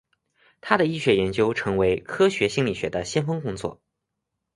[0.61, 3.79] 他的医学研究成为科学心理学的先锋工作。